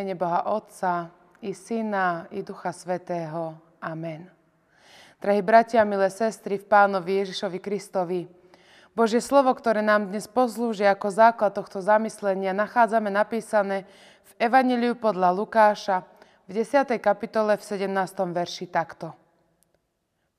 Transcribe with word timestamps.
Mene 0.00 0.16
Boha 0.16 0.48
Otca 0.48 1.12
i 1.44 1.52
Syna 1.52 2.24
i 2.32 2.40
Ducha 2.40 2.72
Svetého. 2.72 3.52
Amen. 3.84 4.32
Drahí 5.20 5.44
bratia, 5.44 5.84
milé 5.84 6.08
sestry 6.08 6.56
v 6.56 6.64
Pánovi 6.64 7.20
Ježišovi 7.20 7.60
Kristovi, 7.60 8.24
Božie 8.96 9.20
slovo, 9.20 9.52
ktoré 9.52 9.84
nám 9.84 10.08
dnes 10.08 10.24
poslúži 10.24 10.88
ako 10.88 11.12
základ 11.12 11.52
tohto 11.52 11.84
zamyslenia, 11.84 12.56
nachádzame 12.56 13.12
napísané 13.12 13.84
v 14.24 14.48
Evangeliu 14.48 14.96
podľa 14.96 15.36
Lukáša 15.36 16.08
v 16.48 16.64
10. 16.64 16.96
kapitole 16.96 17.60
v 17.60 17.62
17. 17.68 17.92
verši 18.32 18.72
takto. 18.72 19.12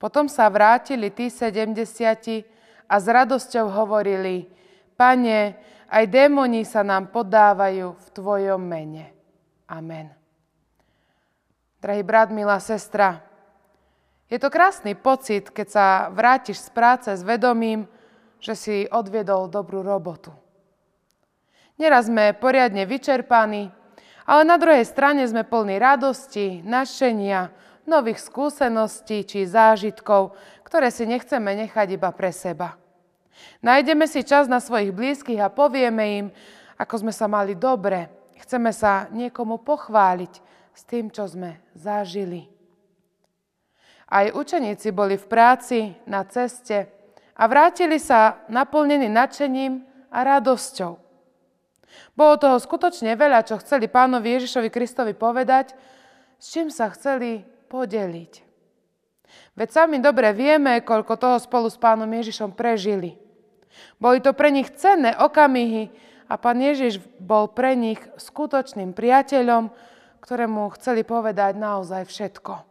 Potom 0.01 0.25
sa 0.25 0.49
vrátili 0.49 1.13
tí 1.13 1.29
sedemdesiati 1.29 2.41
a 2.89 2.97
s 2.97 3.05
radosťou 3.05 3.69
hovorili, 3.69 4.49
Pane, 4.97 5.53
aj 5.85 6.03
démoni 6.09 6.65
sa 6.65 6.81
nám 6.81 7.13
podávajú 7.13 7.93
v 7.93 8.07
Tvojom 8.09 8.57
mene. 8.57 9.20
Amen. 9.71 10.11
Drahý 11.79 12.03
brat, 12.03 12.27
milá 12.27 12.59
sestra, 12.59 13.23
je 14.27 14.39
to 14.39 14.47
krásny 14.47 14.95
pocit, 14.95 15.51
keď 15.51 15.67
sa 15.67 15.85
vrátiš 16.11 16.63
z 16.63 16.69
práce 16.71 17.09
s 17.11 17.19
vedomím, 17.19 17.87
že 18.39 18.55
si 18.55 18.75
odviedol 18.87 19.51
dobrú 19.51 19.83
robotu. 19.83 20.31
Neraz 21.75 22.07
sme 22.07 22.31
poriadne 22.31 22.87
vyčerpaní, 22.87 23.71
ale 24.23 24.41
na 24.47 24.55
druhej 24.55 24.87
strane 24.87 25.27
sme 25.27 25.43
plní 25.43 25.75
radosti, 25.79 26.63
našenia, 26.63 27.51
nových 27.83 28.23
skúseností 28.23 29.27
či 29.27 29.43
zážitkov, 29.43 30.31
ktoré 30.63 30.95
si 30.95 31.03
nechceme 31.03 31.51
nechať 31.67 31.99
iba 31.99 32.07
pre 32.15 32.31
seba. 32.31 32.79
Nájdeme 33.59 34.07
si 34.07 34.23
čas 34.23 34.47
na 34.47 34.63
svojich 34.63 34.95
blízkych 34.95 35.43
a 35.43 35.51
povieme 35.51 36.05
im, 36.23 36.25
ako 36.79 37.03
sme 37.03 37.11
sa 37.11 37.27
mali 37.27 37.51
dobre. 37.51 38.20
Chceme 38.51 38.75
sa 38.75 39.07
niekomu 39.15 39.63
pochváliť 39.63 40.33
s 40.75 40.83
tým, 40.83 41.07
čo 41.07 41.23
sme 41.23 41.63
zažili. 41.71 42.51
Aj 44.11 44.27
učeníci 44.27 44.91
boli 44.91 45.15
v 45.15 45.23
práci, 45.23 45.95
na 46.03 46.27
ceste 46.27 46.91
a 47.31 47.47
vrátili 47.47 47.95
sa 47.95 48.43
naplnení 48.51 49.07
nadšením 49.07 49.87
a 50.11 50.35
radosťou. 50.35 50.99
Bolo 52.11 52.35
toho 52.35 52.59
skutočne 52.59 53.15
veľa, 53.15 53.47
čo 53.47 53.55
chceli 53.63 53.87
pánovi 53.87 54.35
Ježišovi 54.35 54.67
Kristovi 54.67 55.15
povedať, 55.15 55.71
s 56.35 56.51
čím 56.51 56.67
sa 56.67 56.91
chceli 56.91 57.47
podeliť. 57.71 58.33
Veď 59.55 59.67
sami 59.71 60.03
dobre 60.03 60.35
vieme, 60.35 60.83
koľko 60.83 61.15
toho 61.15 61.39
spolu 61.39 61.71
s 61.71 61.79
pánom 61.79 62.11
Ježišom 62.11 62.51
prežili. 62.51 63.15
Boli 63.95 64.19
to 64.19 64.35
pre 64.35 64.51
nich 64.51 64.67
cenné 64.75 65.15
okamihy 65.15 66.10
a 66.31 66.39
pán 66.39 66.63
Ježiš 66.63 67.03
bol 67.19 67.51
pre 67.51 67.75
nich 67.75 67.99
skutočným 68.15 68.95
priateľom, 68.95 69.67
ktorému 70.23 70.71
chceli 70.79 71.03
povedať 71.03 71.59
naozaj 71.59 72.07
všetko. 72.07 72.63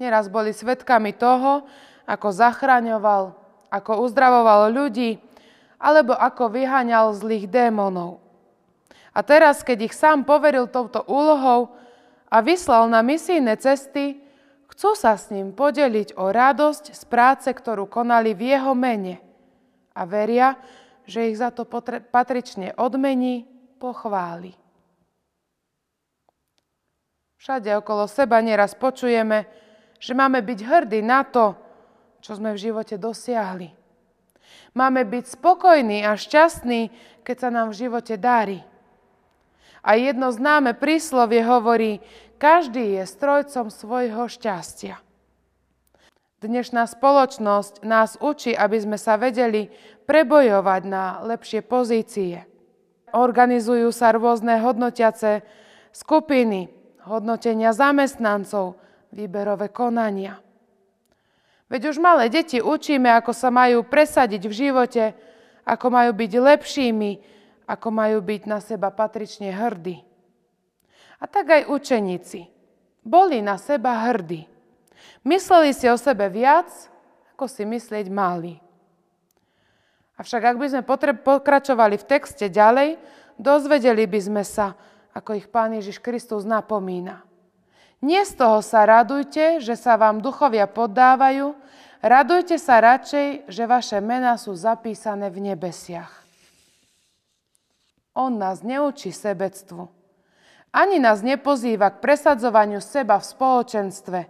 Neraz 0.00 0.32
boli 0.32 0.56
svetkami 0.56 1.12
toho, 1.12 1.68
ako 2.08 2.32
zachraňoval, 2.32 3.36
ako 3.68 4.08
uzdravoval 4.08 4.72
ľudí, 4.72 5.20
alebo 5.76 6.16
ako 6.16 6.48
vyháňal 6.48 7.12
zlých 7.12 7.44
démonov. 7.44 8.24
A 9.12 9.20
teraz, 9.20 9.60
keď 9.60 9.92
ich 9.92 9.94
sám 9.94 10.24
poveril 10.24 10.64
touto 10.64 11.04
úlohou 11.04 11.76
a 12.32 12.40
vyslal 12.40 12.88
na 12.88 13.04
misijné 13.04 13.60
cesty, 13.60 14.16
chcú 14.72 14.96
sa 14.96 15.12
s 15.20 15.28
ním 15.28 15.52
podeliť 15.52 16.16
o 16.16 16.32
radosť 16.32 16.96
z 16.96 17.02
práce, 17.04 17.48
ktorú 17.52 17.84
konali 17.84 18.32
v 18.32 18.56
jeho 18.56 18.72
mene. 18.72 19.20
A 19.92 20.06
veria, 20.06 20.56
že 21.08 21.32
ich 21.32 21.40
za 21.40 21.48
to 21.48 21.64
patrične 22.12 22.76
odmení, 22.76 23.48
pochváli. 23.80 24.52
Všade 27.40 27.72
okolo 27.80 28.04
seba 28.04 28.44
nieraz 28.44 28.76
počujeme, 28.76 29.48
že 29.96 30.12
máme 30.12 30.44
byť 30.44 30.58
hrdí 30.60 31.00
na 31.00 31.24
to, 31.24 31.56
čo 32.20 32.36
sme 32.36 32.52
v 32.52 32.60
živote 32.60 33.00
dosiahli. 33.00 33.72
Máme 34.76 35.06
byť 35.08 35.24
spokojní 35.38 36.04
a 36.04 36.12
šťastní, 36.18 36.92
keď 37.24 37.36
sa 37.40 37.48
nám 37.48 37.72
v 37.72 37.78
živote 37.88 38.20
darí. 38.20 38.60
A 39.80 39.96
jedno 39.96 40.28
známe 40.28 40.76
príslovie 40.76 41.40
hovorí, 41.40 42.04
každý 42.36 43.00
je 43.00 43.04
strojcom 43.08 43.72
svojho 43.72 44.28
šťastia. 44.28 45.00
Dnešná 46.38 46.86
spoločnosť 46.86 47.82
nás 47.82 48.14
učí, 48.22 48.54
aby 48.54 48.78
sme 48.78 48.94
sa 48.94 49.18
vedeli 49.18 49.74
prebojovať 50.06 50.82
na 50.86 51.18
lepšie 51.26 51.66
pozície. 51.66 52.46
Organizujú 53.10 53.90
sa 53.90 54.14
rôzne 54.14 54.62
hodnotiace 54.62 55.42
skupiny, 55.90 56.70
hodnotenia 57.02 57.74
zamestnancov, 57.74 58.78
výberové 59.10 59.74
konania. 59.74 60.38
Veď 61.66 61.90
už 61.90 61.98
malé 61.98 62.30
deti 62.30 62.62
učíme, 62.62 63.10
ako 63.18 63.34
sa 63.34 63.50
majú 63.50 63.82
presadiť 63.82 64.46
v 64.46 64.54
živote, 64.54 65.04
ako 65.66 65.90
majú 65.90 66.14
byť 66.14 66.32
lepšími, 66.38 67.12
ako 67.66 67.88
majú 67.90 68.22
byť 68.22 68.42
na 68.46 68.62
seba 68.62 68.94
patrične 68.94 69.50
hrdí. 69.50 70.06
A 71.18 71.26
tak 71.26 71.50
aj 71.50 71.66
učeníci 71.66 72.46
boli 73.02 73.42
na 73.42 73.58
seba 73.58 74.06
hrdí. 74.06 74.46
Mysleli 75.26 75.74
si 75.74 75.90
o 75.90 75.96
sebe 75.98 76.30
viac, 76.30 76.68
ako 77.34 77.46
si 77.46 77.62
myslieť 77.66 78.06
mali. 78.10 78.58
Avšak 80.18 80.42
ak 80.42 80.56
by 80.58 80.66
sme 80.66 80.82
potreb- 80.82 81.22
pokračovali 81.22 81.94
v 81.94 82.08
texte 82.08 82.50
ďalej, 82.50 82.98
dozvedeli 83.38 84.02
by 84.10 84.20
sme 84.20 84.42
sa, 84.42 84.74
ako 85.14 85.38
ich 85.38 85.46
Pán 85.46 85.78
Ježiš 85.78 86.02
Kristus 86.02 86.42
napomína. 86.42 87.22
Nie 88.02 88.22
z 88.26 88.38
toho 88.38 88.62
sa 88.62 88.86
radujte, 88.86 89.58
že 89.58 89.74
sa 89.74 89.98
vám 89.98 90.22
duchovia 90.22 90.70
poddávajú, 90.70 91.54
radujte 92.02 92.58
sa 92.58 92.78
radšej, 92.78 93.50
že 93.50 93.64
vaše 93.66 93.98
mená 93.98 94.38
sú 94.38 94.54
zapísané 94.54 95.30
v 95.30 95.54
nebesiach. 95.54 96.10
On 98.18 98.34
nás 98.34 98.66
neučí 98.66 99.14
sebectvu. 99.14 99.86
Ani 100.74 100.98
nás 100.98 101.22
nepozýva 101.22 101.94
k 101.94 102.02
presadzovaniu 102.02 102.82
seba 102.82 103.22
v 103.22 103.30
spoločenstve. 103.30 104.20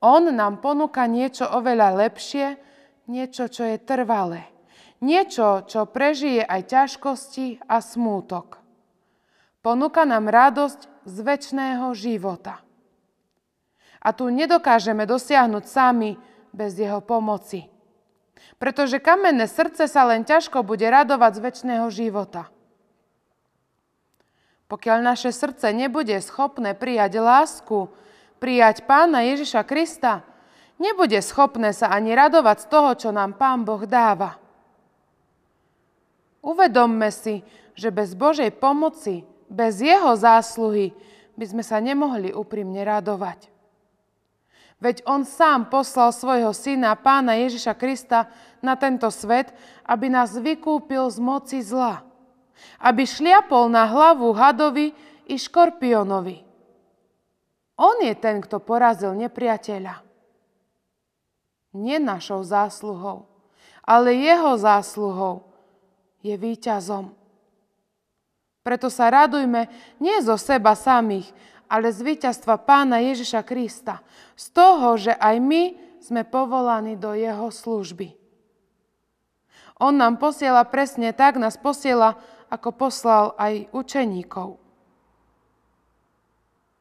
On 0.00 0.24
nám 0.24 0.64
ponúka 0.64 1.04
niečo 1.04 1.44
oveľa 1.44 2.08
lepšie, 2.08 2.56
niečo, 3.04 3.52
čo 3.52 3.68
je 3.68 3.76
trvalé. 3.76 4.48
Niečo, 5.04 5.64
čo 5.68 5.88
prežije 5.88 6.44
aj 6.44 6.72
ťažkosti 6.72 7.64
a 7.68 7.80
smútok. 7.84 8.60
Ponúka 9.60 10.08
nám 10.08 10.32
radosť 10.32 11.04
z 11.04 11.16
väčšného 11.20 11.92
života. 11.92 12.64
A 14.00 14.16
tu 14.16 14.32
nedokážeme 14.32 15.04
dosiahnuť 15.04 15.64
sami 15.68 16.16
bez 16.56 16.80
jeho 16.80 17.04
pomoci. 17.04 17.68
Pretože 18.56 19.04
kamenné 19.04 19.44
srdce 19.44 19.84
sa 19.84 20.08
len 20.08 20.24
ťažko 20.24 20.64
bude 20.64 20.84
radovať 20.88 21.32
z 21.36 21.40
väčšného 21.44 21.86
života. 21.92 22.48
Pokiaľ 24.64 24.98
naše 25.04 25.28
srdce 25.28 25.76
nebude 25.76 26.16
schopné 26.24 26.72
prijať 26.72 27.20
lásku, 27.20 27.92
prijať 28.40 28.88
Pána 28.88 29.22
Ježiša 29.28 29.62
Krista, 29.68 30.24
nebude 30.80 31.20
schopné 31.20 31.76
sa 31.76 31.92
ani 31.92 32.16
radovať 32.16 32.64
z 32.64 32.66
toho, 32.72 32.90
čo 32.96 33.08
nám 33.12 33.36
Pán 33.36 33.62
Boh 33.62 33.84
dáva. 33.84 34.40
Uvedomme 36.40 37.12
si, 37.12 37.44
že 37.76 37.92
bez 37.92 38.16
Božej 38.16 38.56
pomoci, 38.56 39.28
bez 39.52 39.84
Jeho 39.84 40.16
zásluhy 40.16 40.96
by 41.36 41.44
sme 41.44 41.60
sa 41.60 41.76
nemohli 41.84 42.32
úprimne 42.32 42.80
radovať. 42.80 43.52
Veď 44.80 45.04
On 45.04 45.20
sám 45.28 45.68
poslal 45.68 46.08
svojho 46.08 46.56
syna, 46.56 46.96
pána 46.96 47.36
Ježiša 47.36 47.76
Krista, 47.76 48.32
na 48.64 48.76
tento 48.80 49.12
svet, 49.12 49.52
aby 49.84 50.08
nás 50.08 50.32
vykúpil 50.32 51.04
z 51.12 51.20
moci 51.20 51.60
zla. 51.60 52.00
Aby 52.80 53.04
šliapol 53.04 53.68
na 53.68 53.84
hlavu 53.84 54.32
hadovi 54.32 54.96
i 55.28 55.36
škorpionovi. 55.36 56.49
On 57.80 57.96
je 58.04 58.12
ten, 58.12 58.44
kto 58.44 58.60
porazil 58.60 59.16
nepriateľa. 59.16 60.04
Nie 61.72 61.96
našou 61.96 62.44
zásluhou, 62.44 63.24
ale 63.80 64.12
jeho 64.20 64.52
zásluhou 64.60 65.48
je 66.20 66.36
víťazom. 66.36 67.16
Preto 68.60 68.92
sa 68.92 69.08
radujme 69.08 69.72
nie 69.96 70.20
zo 70.20 70.36
seba 70.36 70.76
samých, 70.76 71.32
ale 71.64 71.88
z 71.88 72.04
víťazstva 72.04 72.60
Pána 72.60 73.00
Ježiša 73.00 73.40
Krista. 73.48 74.04
Z 74.36 74.52
toho, 74.52 75.00
že 75.00 75.16
aj 75.16 75.40
my 75.40 75.62
sme 76.04 76.28
povolaní 76.28 77.00
do 77.00 77.16
Jeho 77.16 77.48
služby. 77.48 78.12
On 79.80 79.96
nám 79.96 80.20
posiela 80.20 80.60
presne 80.68 81.16
tak, 81.16 81.40
nás 81.40 81.56
posiela, 81.56 82.20
ako 82.52 82.76
poslal 82.76 83.32
aj 83.40 83.72
učeníkov. 83.72 84.59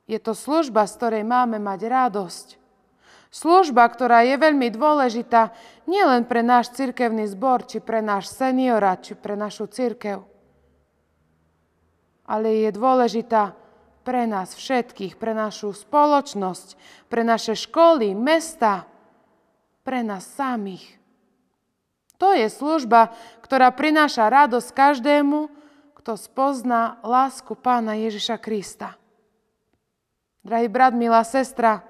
Je 0.09 0.17
to 0.17 0.33
služba, 0.33 0.89
z 0.89 0.97
ktorej 0.97 1.23
máme 1.23 1.61
mať 1.61 1.85
radosť. 1.85 2.47
Služba, 3.29 3.85
ktorá 3.85 4.25
je 4.25 4.41
veľmi 4.41 4.73
dôležitá 4.73 5.53
nielen 5.85 6.25
pre 6.25 6.41
náš 6.41 6.73
cirkevný 6.73 7.29
zbor, 7.29 7.69
či 7.69 7.77
pre 7.77 8.01
náš 8.01 8.33
seniora, 8.33 8.97
či 8.97 9.13
pre 9.13 9.37
našu 9.37 9.69
cirkev 9.69 10.25
ale 12.29 12.69
je 12.69 12.69
dôležitá 12.69 13.57
pre 14.05 14.29
nás 14.29 14.53
všetkých, 14.53 15.17
pre 15.17 15.33
našu 15.33 15.73
spoločnosť, 15.73 16.77
pre 17.09 17.25
naše 17.25 17.57
školy, 17.57 18.13
mesta, 18.13 18.85
pre 19.81 20.05
nás 20.05 20.29
samých. 20.37 20.85
To 22.21 22.37
je 22.37 22.45
služba, 22.53 23.17
ktorá 23.41 23.73
prináša 23.73 24.29
radosť 24.29 24.69
každému, 24.69 25.49
kto 25.97 26.13
spozná 26.21 27.01
lásku 27.01 27.57
Pána 27.57 27.97
Ježiša 27.97 28.37
Krista. 28.37 28.98
Drahý 30.43 30.67
brat, 30.71 30.95
milá 30.95 31.21
sestra, 31.27 31.83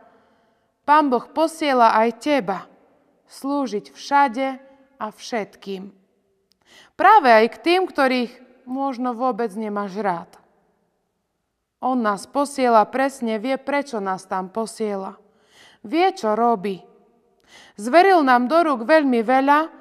Pán 0.90 1.13
Boh 1.13 1.30
posiela 1.30 1.94
aj 1.94 2.10
teba 2.18 2.66
slúžiť 3.30 3.94
všade 3.94 4.57
a 4.98 5.06
všetkým. 5.13 5.94
Práve 6.98 7.30
aj 7.30 7.46
k 7.54 7.57
tým, 7.62 7.81
ktorých 7.86 8.66
možno 8.66 9.13
vôbec 9.13 9.54
nemáš 9.54 9.94
rád. 10.01 10.34
On 11.78 11.94
nás 11.94 12.25
posiela 12.25 12.81
presne, 12.90 13.38
vie, 13.38 13.56
prečo 13.56 14.01
nás 14.01 14.25
tam 14.25 14.50
posiela. 14.50 15.16
Vie, 15.86 16.10
čo 16.12 16.34
robí. 16.34 16.81
Zveril 17.80 18.25
nám 18.25 18.52
do 18.52 18.60
rúk 18.60 18.84
veľmi 18.84 19.22
veľa, 19.24 19.72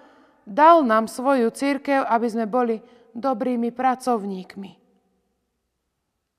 dal 0.45 0.85
nám 0.85 1.11
svoju 1.11 1.51
církev, 1.51 2.07
aby 2.07 2.27
sme 2.29 2.45
boli 2.45 2.79
dobrými 3.17 3.75
pracovníkmi. 3.75 4.71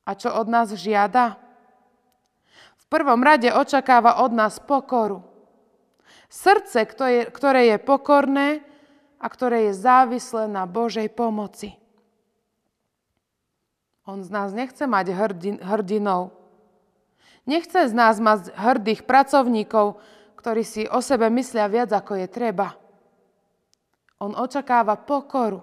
A 0.08 0.12
čo 0.14 0.30
od 0.32 0.48
nás 0.48 0.72
žiada? 0.78 1.49
Prvom 2.89 3.21
rade 3.21 3.53
očakáva 3.53 4.25
od 4.25 4.33
nás 4.33 4.57
pokoru. 4.57 5.21
Srdce, 6.30 6.86
ktoré 7.30 7.74
je 7.74 7.77
pokorné 7.77 8.65
a 9.21 9.25
ktoré 9.30 9.69
je 9.69 9.74
závislé 9.77 10.50
na 10.50 10.65
Božej 10.65 11.09
pomoci. 11.13 11.77
On 14.09 14.25
z 14.25 14.30
nás 14.33 14.50
nechce 14.53 14.89
mať 14.89 15.13
hrdinov. 15.62 16.33
Nechce 17.45 17.89
z 17.89 17.94
nás 17.94 18.18
mať 18.18 18.53
hrdých 18.57 19.06
pracovníkov, 19.06 20.01
ktorí 20.38 20.65
si 20.65 20.86
o 20.89 21.01
sebe 21.01 21.30
myslia 21.33 21.69
viac, 21.69 21.94
ako 21.94 22.25
je 22.25 22.27
treba. 22.30 22.77
On 24.18 24.33
očakáva 24.33 24.97
pokoru. 24.97 25.62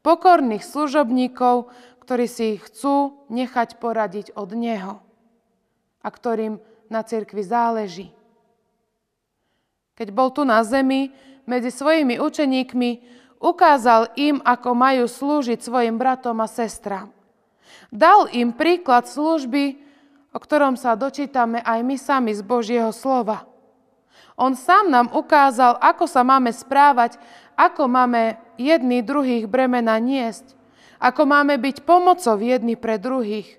Pokorných 0.00 0.64
služobníkov, 0.64 1.68
ktorí 2.04 2.24
si 2.24 2.56
chcú 2.56 3.24
nechať 3.28 3.76
poradiť 3.76 4.32
od 4.32 4.48
Neho 4.56 5.07
a 6.02 6.08
ktorým 6.08 6.58
na 6.88 7.04
cirkvi 7.04 7.42
záleží. 7.44 8.08
Keď 9.98 10.08
bol 10.14 10.30
tu 10.30 10.46
na 10.46 10.62
zemi, 10.62 11.10
medzi 11.48 11.74
svojimi 11.74 12.22
učeníkmi 12.22 12.90
ukázal 13.42 14.14
im, 14.14 14.38
ako 14.44 14.70
majú 14.76 15.04
slúžiť 15.10 15.58
svojim 15.58 15.96
bratom 15.98 16.38
a 16.38 16.46
sestrám. 16.46 17.10
Dal 17.88 18.28
im 18.30 18.52
príklad 18.52 19.08
služby, 19.08 19.80
o 20.30 20.38
ktorom 20.38 20.76
sa 20.76 20.92
dočítame 20.92 21.64
aj 21.64 21.80
my 21.82 21.96
sami 21.96 22.32
z 22.36 22.44
Božieho 22.44 22.92
slova. 22.92 23.48
On 24.38 24.54
sám 24.54 24.86
nám 24.92 25.10
ukázal, 25.10 25.80
ako 25.82 26.06
sa 26.06 26.22
máme 26.22 26.54
správať, 26.54 27.18
ako 27.58 27.90
máme 27.90 28.38
jedni 28.54 29.02
druhých 29.02 29.50
bremena 29.50 29.98
niesť, 29.98 30.54
ako 31.02 31.26
máme 31.26 31.58
byť 31.58 31.82
pomocou 31.82 32.38
jedni 32.38 32.78
pre 32.78 33.02
druhých. 33.02 33.58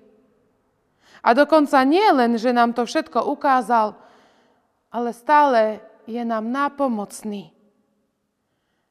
A 1.20 1.36
dokonca 1.36 1.80
nie 1.84 2.04
len, 2.12 2.40
že 2.40 2.52
nám 2.52 2.72
to 2.72 2.88
všetko 2.88 3.28
ukázal, 3.28 3.96
ale 4.88 5.12
stále 5.12 5.84
je 6.08 6.20
nám 6.24 6.48
nápomocný. 6.48 7.52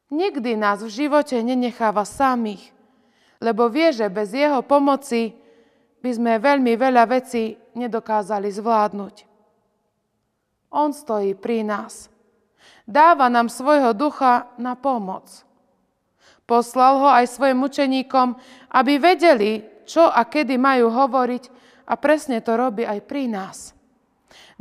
Nikdy 0.09 0.57
nás 0.57 0.81
v 0.81 0.89
živote 0.89 1.37
nenecháva 1.41 2.01
samých, 2.05 2.73
lebo 3.37 3.69
vie, 3.69 3.93
že 3.93 4.09
bez 4.09 4.33
jeho 4.33 4.61
pomoci 4.65 5.37
by 6.01 6.09
sme 6.15 6.33
veľmi 6.41 6.73
veľa 6.79 7.03
vecí 7.09 7.59
nedokázali 7.77 8.49
zvládnuť. 8.49 9.15
On 10.69 10.93
stojí 10.93 11.33
pri 11.33 11.65
nás. 11.65 12.09
Dáva 12.85 13.29
nám 13.29 13.53
svojho 13.53 13.93
ducha 13.93 14.49
na 14.57 14.73
pomoc. 14.73 15.29
Poslal 16.49 16.97
ho 16.97 17.09
aj 17.09 17.29
svojim 17.29 17.61
učeníkom, 17.61 18.33
aby 18.73 18.97
vedeli, 18.97 19.61
čo 19.85 20.09
a 20.09 20.25
kedy 20.25 20.57
majú 20.57 20.89
hovoriť 20.89 21.58
a 21.89 21.94
presne 21.97 22.38
to 22.45 22.53
robí 22.53 22.86
aj 22.86 23.01
pri 23.09 23.25
nás. 23.25 23.74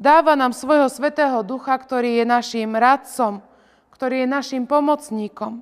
Dáva 0.01 0.33
nám 0.33 0.57
svojho 0.57 0.89
svetého 0.89 1.45
ducha, 1.45 1.77
ktorý 1.77 2.23
je 2.23 2.25
našim 2.25 2.73
radcom, 2.73 3.45
ktorý 3.93 4.25
je 4.25 4.29
našim 4.31 4.65
pomocníkom. 4.65 5.61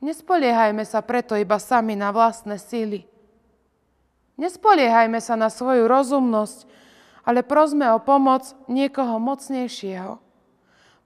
Nespoliehajme 0.00 0.84
sa 0.88 1.04
preto 1.04 1.36
iba 1.36 1.60
sami 1.60 1.92
na 1.92 2.08
vlastné 2.08 2.56
síly. 2.56 3.04
Nespoliehajme 4.40 5.20
sa 5.20 5.36
na 5.36 5.52
svoju 5.52 5.84
rozumnosť, 5.84 6.64
ale 7.24 7.44
prosme 7.44 7.84
o 7.92 8.00
pomoc 8.00 8.56
niekoho 8.66 9.20
mocnejšieho. 9.20 10.20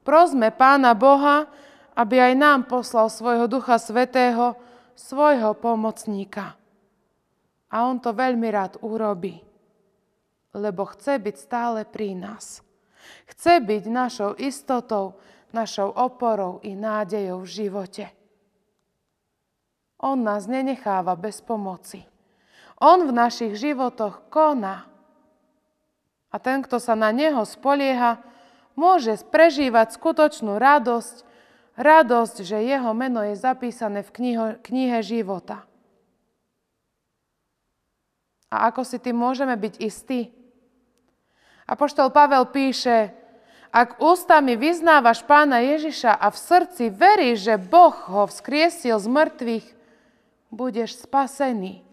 Prosme 0.02 0.48
Pána 0.54 0.96
Boha, 0.96 1.46
aby 1.98 2.22
aj 2.22 2.34
nám 2.38 2.60
poslal 2.70 3.10
svojho 3.10 3.50
Ducha 3.50 3.76
Svetého, 3.76 4.56
svojho 4.98 5.54
pomocníka. 5.54 6.58
A 7.68 7.84
on 7.84 8.00
to 8.00 8.16
veľmi 8.16 8.48
rád 8.48 8.80
urobí, 8.80 9.44
lebo 10.56 10.88
chce 10.88 11.20
byť 11.20 11.36
stále 11.36 11.80
pri 11.84 12.16
nás. 12.16 12.64
Chce 13.28 13.60
byť 13.60 13.82
našou 13.88 14.32
istotou, 14.40 15.20
našou 15.52 15.92
oporou 15.92 16.60
i 16.64 16.72
nádejou 16.72 17.44
v 17.44 17.52
živote. 17.52 18.04
On 19.98 20.16
nás 20.16 20.46
nenecháva 20.46 21.18
bez 21.18 21.42
pomoci. 21.42 22.06
On 22.78 23.02
v 23.02 23.12
našich 23.12 23.58
životoch 23.58 24.30
koná. 24.30 24.86
A 26.30 26.36
ten, 26.38 26.62
kto 26.62 26.78
sa 26.78 26.94
na 26.94 27.10
Neho 27.10 27.42
spolieha, 27.42 28.22
môže 28.78 29.18
prežívať 29.26 29.98
skutočnú 29.98 30.60
radosť, 30.60 31.26
radosť, 31.74 32.36
že 32.46 32.62
Jeho 32.62 32.94
meno 32.94 33.26
je 33.26 33.34
zapísané 33.34 34.06
v 34.06 34.14
knihe, 34.62 34.98
života. 35.02 35.66
A 38.48 38.72
ako 38.72 38.84
si 38.84 38.96
tým 38.96 39.16
môžeme 39.16 39.52
byť 39.52 39.74
istí? 39.80 40.32
Apoštol 41.68 42.08
Pavel 42.08 42.48
píše, 42.48 43.12
ak 43.68 44.00
ústami 44.00 44.56
vyznávaš 44.56 45.20
pána 45.28 45.60
Ježiša 45.60 46.16
a 46.16 46.32
v 46.32 46.38
srdci 46.40 46.84
veríš, 46.88 47.44
že 47.44 47.60
Boh 47.60 47.92
ho 47.92 48.24
vzkriesil 48.24 48.96
z 48.96 49.06
mŕtvych, 49.12 49.66
budeš 50.48 51.04
spasený. 51.04 51.84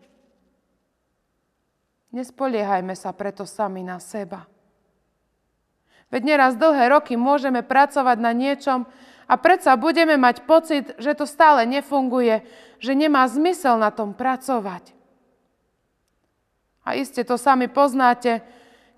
Nespoliehajme 2.16 2.96
sa 2.96 3.12
preto 3.12 3.44
sami 3.44 3.84
na 3.84 4.00
seba. 4.00 4.48
Veď 6.08 6.22
neraz 6.24 6.56
dlhé 6.56 6.96
roky 6.96 7.20
môžeme 7.20 7.60
pracovať 7.60 8.18
na 8.24 8.32
niečom 8.32 8.88
a 9.28 9.34
predsa 9.36 9.76
budeme 9.76 10.16
mať 10.16 10.48
pocit, 10.48 10.96
že 10.96 11.12
to 11.12 11.28
stále 11.28 11.68
nefunguje, 11.68 12.48
že 12.80 12.96
nemá 12.96 13.28
zmysel 13.28 13.76
na 13.76 13.92
tom 13.92 14.16
pracovať. 14.16 14.95
A 16.86 16.94
iste 16.94 17.25
to 17.25 17.36
sami 17.36 17.65
poznáte, 17.65 18.46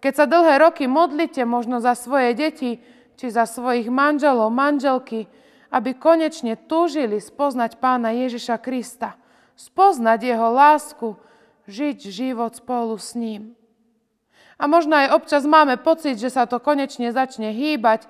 keď 0.04 0.14
sa 0.14 0.26
dlhé 0.28 0.60
roky 0.62 0.86
modlite 0.86 1.42
možno 1.48 1.80
za 1.80 1.96
svoje 1.96 2.36
deti, 2.36 2.84
či 3.18 3.26
za 3.34 3.50
svojich 3.50 3.90
manželov, 3.90 4.54
manželky, 4.54 5.26
aby 5.74 5.98
konečne 5.98 6.54
túžili 6.56 7.18
spoznať 7.18 7.82
Pána 7.82 8.14
Ježiša 8.14 8.62
Krista, 8.62 9.18
spoznať 9.58 10.20
Jeho 10.22 10.50
lásku, 10.54 11.18
žiť 11.66 11.98
život 12.14 12.54
spolu 12.56 12.96
s 12.96 13.18
ním. 13.18 13.58
A 14.58 14.66
možno 14.66 14.98
aj 14.98 15.18
občas 15.18 15.44
máme 15.46 15.78
pocit, 15.82 16.18
že 16.18 16.34
sa 16.34 16.46
to 16.46 16.62
konečne 16.62 17.10
začne 17.10 17.54
hýbať 17.54 18.10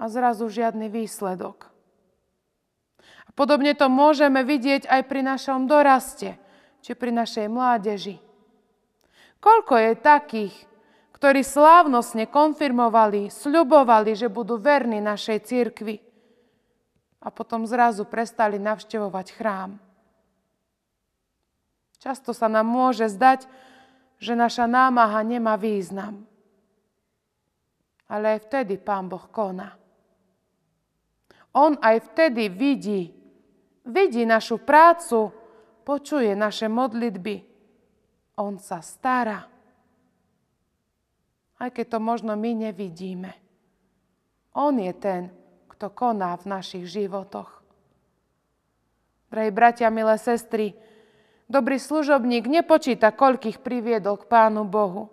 a 0.00 0.08
zrazu 0.08 0.48
žiadny 0.48 0.90
výsledok. 0.90 1.70
A 3.26 3.30
podobne 3.34 3.76
to 3.78 3.86
môžeme 3.86 4.42
vidieť 4.42 4.90
aj 4.90 5.02
pri 5.06 5.20
našom 5.22 5.70
doraste, 5.70 6.34
či 6.82 6.96
pri 6.98 7.14
našej 7.14 7.46
mládeži. 7.46 8.29
Koľko 9.40 9.74
je 9.80 9.92
takých, 9.96 10.54
ktorí 11.16 11.40
slávnostne 11.40 12.28
konfirmovali, 12.28 13.32
sľubovali, 13.32 14.12
že 14.12 14.28
budú 14.28 14.60
verní 14.60 15.00
našej 15.00 15.38
cirkvi 15.48 15.96
a 17.20 17.28
potom 17.32 17.64
zrazu 17.64 18.04
prestali 18.04 18.60
navštevovať 18.60 19.26
chrám. 19.36 19.80
Často 22.00 22.32
sa 22.32 22.48
nám 22.48 22.64
môže 22.64 23.08
zdať, 23.12 23.44
že 24.20 24.32
naša 24.32 24.64
námaha 24.64 25.20
nemá 25.24 25.56
význam. 25.60 26.24
Ale 28.08 28.36
aj 28.36 28.48
vtedy 28.48 28.80
Pán 28.80 29.08
Boh 29.08 29.24
koná. 29.28 29.76
On 31.52 31.76
aj 31.80 32.12
vtedy 32.12 32.48
vidí, 32.48 33.12
vidí 33.84 34.24
našu 34.24 34.60
prácu, 34.60 35.32
počuje 35.84 36.32
naše 36.32 36.68
modlitby 36.72 37.49
on 38.40 38.56
sa 38.56 38.80
stará. 38.80 39.44
Aj 41.60 41.68
keď 41.68 41.96
to 41.96 41.98
možno 42.00 42.32
my 42.34 42.56
nevidíme. 42.56 43.36
On 44.56 44.72
je 44.80 44.90
ten, 44.96 45.28
kto 45.68 45.92
koná 45.92 46.34
v 46.40 46.48
našich 46.48 46.88
životoch. 46.88 47.60
Drahí 49.30 49.52
bratia, 49.52 49.92
milé 49.92 50.16
sestry, 50.18 50.74
Dobrý 51.50 51.82
služobník 51.82 52.46
nepočíta, 52.46 53.10
koľkých 53.10 53.58
priviedol 53.58 54.22
k 54.22 54.30
Pánu 54.30 54.62
Bohu. 54.62 55.10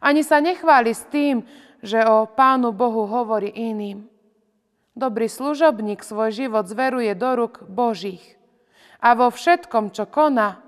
Ani 0.00 0.24
sa 0.24 0.40
nechváli 0.40 0.96
s 0.96 1.04
tým, 1.12 1.44
že 1.84 2.00
o 2.08 2.24
Pánu 2.24 2.72
Bohu 2.72 3.04
hovorí 3.04 3.52
iným. 3.52 4.08
Dobrý 4.96 5.28
služobník 5.28 6.00
svoj 6.00 6.32
život 6.32 6.64
zveruje 6.64 7.12
do 7.12 7.36
rúk 7.36 7.68
Božích. 7.68 8.24
A 9.04 9.12
vo 9.12 9.28
všetkom, 9.28 9.92
čo 9.92 10.08
koná, 10.08 10.63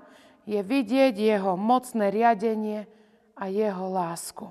je 0.47 0.63
vidieť 0.63 1.11
jeho 1.11 1.59
mocné 1.59 2.07
riadenie 2.07 2.87
a 3.35 3.51
jeho 3.51 3.91
lásku. 3.91 4.47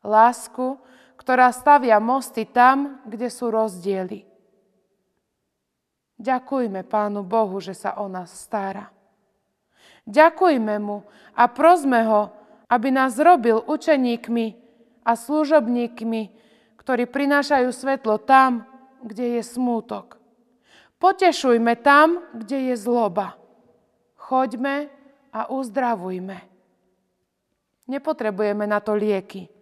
Lásku, 0.00 0.80
ktorá 1.20 1.52
stavia 1.52 2.00
mosty 2.00 2.48
tam, 2.48 3.04
kde 3.04 3.28
sú 3.28 3.52
rozdiely. 3.52 4.24
Ďakujme 6.16 6.80
Pánu 6.88 7.20
Bohu, 7.20 7.60
že 7.60 7.76
sa 7.76 8.00
o 8.00 8.08
nás 8.08 8.32
stará. 8.32 8.88
Ďakujme 10.08 10.80
mu 10.80 11.04
a 11.36 11.44
prosme 11.48 12.00
ho, 12.08 12.32
aby 12.68 12.88
nás 12.88 13.20
zrobil 13.20 13.60
učeníkmi 13.68 14.46
a 15.04 15.12
služobníkmi, 15.12 16.22
ktorí 16.80 17.04
prinášajú 17.08 17.68
svetlo 17.68 18.16
tam, 18.20 18.64
kde 19.04 19.40
je 19.40 19.42
smútok. 19.44 20.16
Potešujme 20.96 21.76
tam, 21.84 22.24
kde 22.32 22.72
je 22.72 22.74
zloba. 22.80 23.36
Choďme 24.24 24.88
a 25.36 25.52
uzdravujme. 25.52 26.40
Nepotrebujeme 27.84 28.64
na 28.64 28.80
to 28.80 28.96
lieky. 28.96 29.52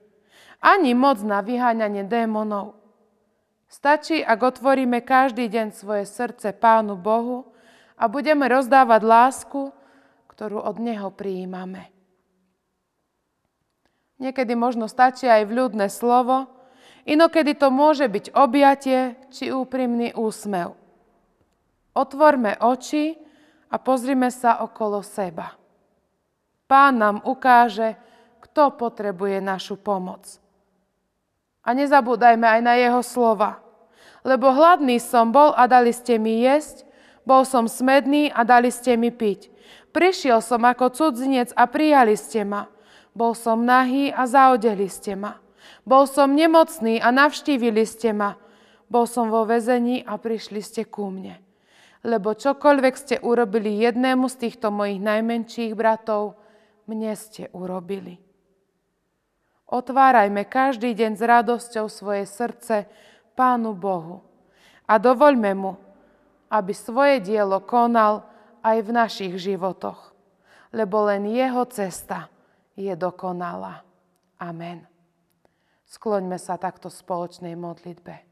Ani 0.62 0.94
moc 0.94 1.18
na 1.26 1.42
vyháňanie 1.42 2.06
démonov. 2.06 2.78
Stačí, 3.66 4.22
ak 4.22 4.38
otvoríme 4.38 5.02
každý 5.02 5.50
deň 5.50 5.74
svoje 5.74 6.06
srdce 6.06 6.54
Pánu 6.54 6.94
Bohu 6.94 7.50
a 7.98 8.06
budeme 8.06 8.46
rozdávať 8.46 9.02
lásku, 9.02 9.74
ktorú 10.30 10.62
od 10.62 10.78
Neho 10.78 11.10
prijímame. 11.10 11.90
Niekedy 14.22 14.54
možno 14.54 14.86
stačí 14.86 15.26
aj 15.26 15.50
vľudné 15.50 15.90
slovo, 15.90 16.46
inokedy 17.02 17.58
to 17.58 17.74
môže 17.74 18.06
byť 18.06 18.30
objatie 18.30 19.18
či 19.34 19.50
úprimný 19.50 20.14
úsmev. 20.14 20.78
Otvorme 21.98 22.54
oči 22.62 23.18
a 23.72 23.80
pozrime 23.80 24.28
sa 24.28 24.60
okolo 24.60 25.00
seba. 25.00 25.56
Pán 26.68 27.00
nám 27.00 27.24
ukáže, 27.24 27.96
kto 28.44 28.76
potrebuje 28.76 29.40
našu 29.40 29.80
pomoc. 29.80 30.36
A 31.64 31.72
nezabúdajme 31.72 32.44
aj 32.44 32.60
na 32.60 32.76
jeho 32.76 33.00
slova. 33.00 33.64
Lebo 34.20 34.52
hladný 34.52 35.00
som 35.00 35.32
bol 35.32 35.56
a 35.56 35.64
dali 35.64 35.90
ste 35.90 36.20
mi 36.20 36.44
jesť, 36.44 36.84
bol 37.24 37.48
som 37.48 37.64
smedný 37.64 38.28
a 38.34 38.44
dali 38.44 38.68
ste 38.68 38.98
mi 39.00 39.08
piť. 39.08 39.48
Prišiel 39.94 40.44
som 40.44 40.62
ako 40.68 40.92
cudzinec 40.92 41.54
a 41.56 41.64
prijali 41.64 42.18
ste 42.18 42.44
ma. 42.44 42.68
Bol 43.12 43.36
som 43.36 43.62
nahý 43.62 44.12
a 44.12 44.24
zaodeli 44.28 44.88
ste 44.88 45.16
ma. 45.16 45.38
Bol 45.84 46.08
som 46.08 46.32
nemocný 46.32 46.98
a 46.98 47.12
navštívili 47.12 47.84
ste 47.86 48.10
ma. 48.16 48.36
Bol 48.88 49.04
som 49.08 49.28
vo 49.32 49.44
vezení 49.44 50.02
a 50.04 50.18
prišli 50.18 50.60
ste 50.60 50.82
ku 50.84 51.08
mne. 51.08 51.51
Lebo 52.02 52.34
čokoľvek 52.34 52.94
ste 52.98 53.16
urobili 53.22 53.78
jednému 53.78 54.26
z 54.26 54.36
týchto 54.48 54.74
mojich 54.74 54.98
najmenších 54.98 55.72
bratov, 55.78 56.34
mne 56.90 57.14
ste 57.14 57.46
urobili. 57.54 58.18
Otvárajme 59.70 60.44
každý 60.44 60.92
deň 60.92 61.12
s 61.16 61.22
radosťou 61.22 61.86
svoje 61.88 62.28
srdce 62.28 62.90
Pánu 63.32 63.72
Bohu 63.72 64.20
a 64.84 65.00
dovoľme 65.00 65.52
mu, 65.56 65.72
aby 66.52 66.76
svoje 66.76 67.24
dielo 67.24 67.64
konal 67.64 68.28
aj 68.60 68.78
v 68.84 68.90
našich 68.92 69.34
životoch, 69.40 70.12
lebo 70.74 71.08
len 71.08 71.24
Jeho 71.24 71.64
cesta 71.70 72.28
je 72.76 72.92
dokonalá. 72.92 73.80
Amen. 74.36 74.84
Skloňme 75.88 76.36
sa 76.36 76.60
takto 76.60 76.92
spoločnej 76.92 77.56
modlitbe. 77.56 78.31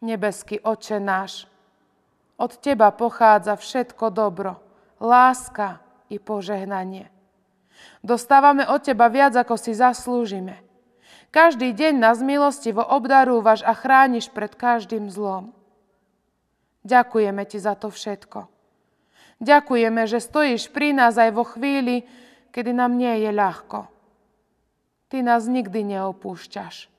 Nebeský 0.00 0.60
Oče 0.64 0.96
náš, 0.96 1.44
od 2.40 2.56
Teba 2.56 2.88
pochádza 2.88 3.52
všetko 3.52 4.08
dobro, 4.08 4.56
láska 4.96 5.84
i 6.08 6.16
požehnanie. 6.16 7.12
Dostávame 8.00 8.64
od 8.64 8.80
Teba 8.80 9.12
viac, 9.12 9.36
ako 9.36 9.60
si 9.60 9.76
zaslúžime. 9.76 10.56
Každý 11.30 11.76
deň 11.76 12.00
nás 12.00 12.18
milostivo 12.24 12.82
obdarúvaš 12.82 13.62
a 13.62 13.76
chrániš 13.76 14.32
pred 14.32 14.50
každým 14.56 15.12
zlom. 15.12 15.52
Ďakujeme 16.82 17.44
Ti 17.44 17.58
za 17.60 17.76
to 17.76 17.92
všetko. 17.92 18.48
Ďakujeme, 19.40 20.04
že 20.04 20.20
stojíš 20.20 20.68
pri 20.72 20.92
nás 20.96 21.16
aj 21.16 21.30
vo 21.32 21.44
chvíli, 21.44 22.04
kedy 22.52 22.76
nám 22.76 22.98
nie 22.98 23.24
je 23.24 23.30
ľahko. 23.32 23.88
Ty 25.08 25.16
nás 25.24 25.48
nikdy 25.48 25.96
neopúšťaš. 25.96 26.89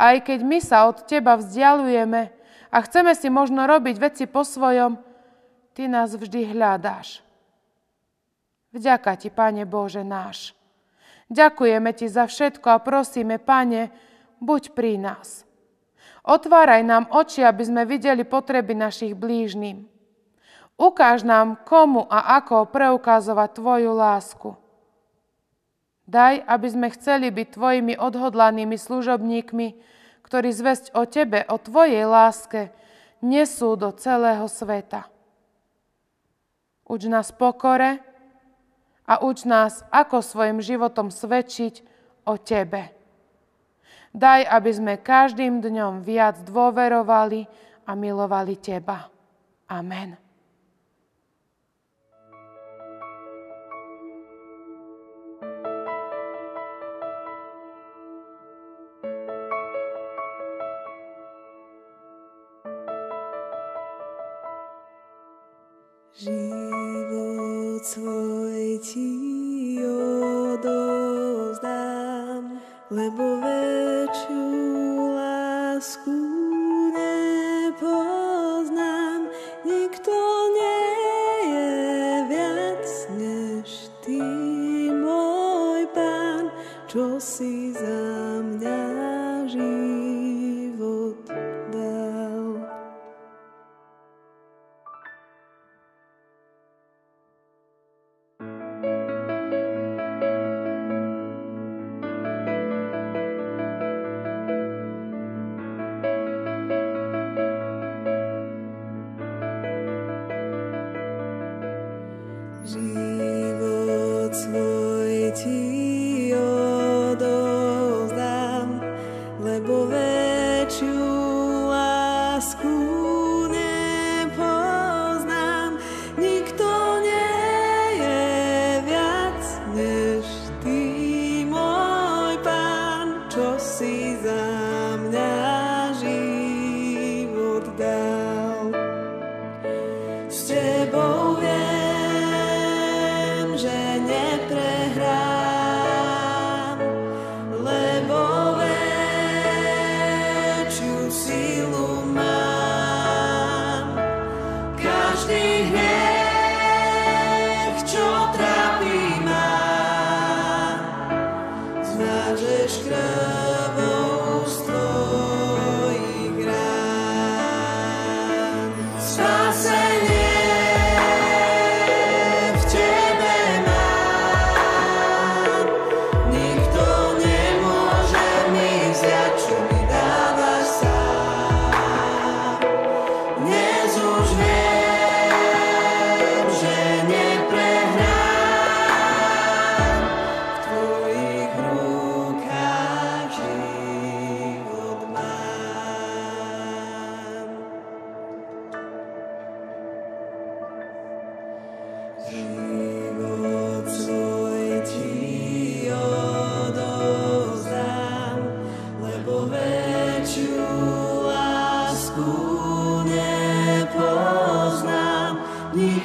Aj 0.00 0.16
keď 0.20 0.40
my 0.40 0.58
sa 0.64 0.88
od 0.88 1.04
Teba 1.04 1.36
vzdialujeme 1.36 2.32
a 2.72 2.76
chceme 2.86 3.12
si 3.12 3.28
možno 3.28 3.68
robiť 3.68 3.96
veci 4.00 4.24
po 4.24 4.46
svojom, 4.46 4.96
Ty 5.76 5.86
nás 5.86 6.16
vždy 6.16 6.50
hľadáš. 6.50 7.22
Vďaka 8.70 9.18
Ti, 9.18 9.28
Pane 9.30 9.66
Bože 9.66 10.06
náš. 10.06 10.54
Ďakujeme 11.30 11.90
Ti 11.94 12.06
za 12.10 12.26
všetko 12.26 12.66
a 12.70 12.82
prosíme, 12.82 13.38
Pane, 13.38 13.90
buď 14.42 14.74
pri 14.74 14.98
nás. 14.98 15.46
Otváraj 16.26 16.84
nám 16.84 17.08
oči, 17.10 17.40
aby 17.42 17.62
sme 17.64 17.82
videli 17.88 18.26
potreby 18.28 18.76
našich 18.76 19.16
blížnym. 19.16 19.88
Ukáž 20.80 21.24
nám, 21.28 21.60
komu 21.68 22.08
a 22.08 22.40
ako 22.40 22.68
preukazovať 22.72 23.48
Tvoju 23.56 23.92
lásku. 23.92 24.50
Daj, 26.10 26.42
aby 26.42 26.66
sme 26.66 26.88
chceli 26.90 27.30
byť 27.30 27.54
Tvojimi 27.54 27.94
odhodlanými 27.94 28.74
služobníkmi, 28.74 29.68
ktorí 30.26 30.50
zväzť 30.50 30.98
o 30.98 31.06
Tebe, 31.06 31.46
o 31.46 31.54
Tvojej 31.54 32.02
láske 32.02 32.74
nesú 33.22 33.78
do 33.78 33.94
celého 33.94 34.50
sveta. 34.50 35.06
Uč 36.90 37.06
nás 37.06 37.30
pokore 37.30 38.02
a 39.06 39.22
uč 39.22 39.46
nás, 39.46 39.86
ako 39.94 40.18
svojim 40.18 40.58
životom 40.58 41.14
svedčiť 41.14 41.86
o 42.26 42.34
Tebe. 42.42 42.90
Daj, 44.10 44.50
aby 44.50 44.70
sme 44.74 44.94
každým 44.98 45.62
dňom 45.62 46.02
viac 46.02 46.42
dôverovali 46.42 47.46
a 47.86 47.94
milovali 47.94 48.58
Teba. 48.58 49.06
Amen. 49.70 50.29
Život 66.20 67.80
svoj 67.80 68.76
ti 68.84 69.08
odozdám, 70.52 71.64
lebo 72.92 73.40
tebou. 75.80 76.19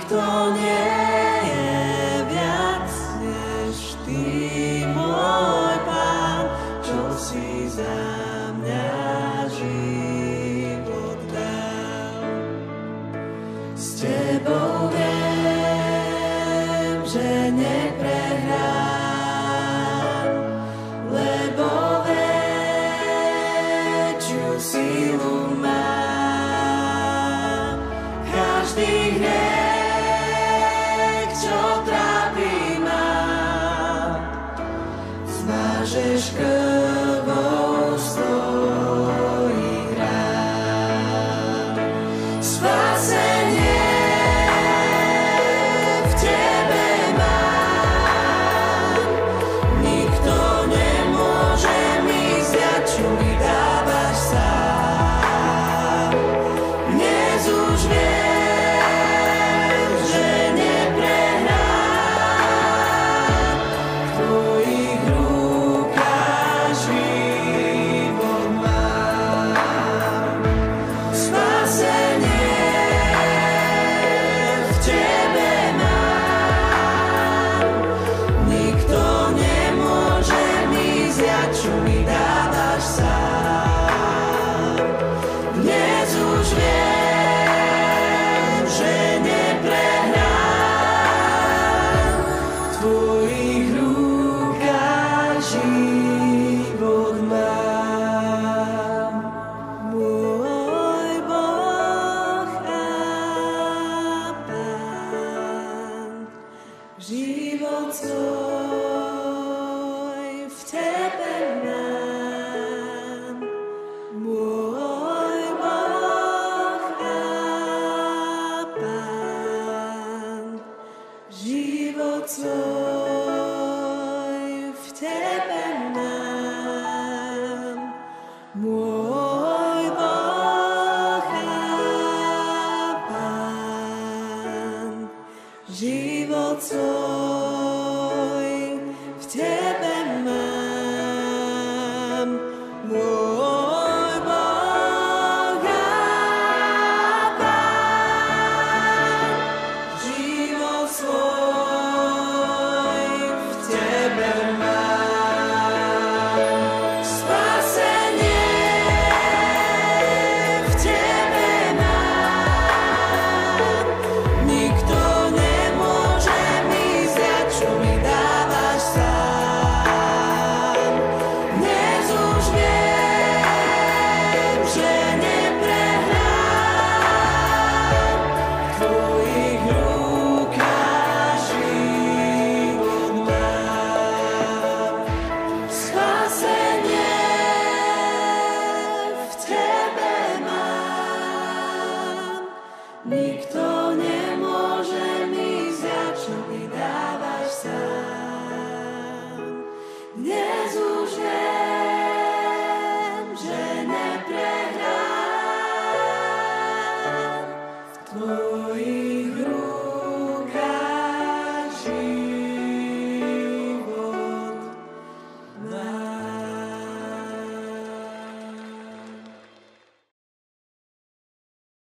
victoria. 0.07 0.44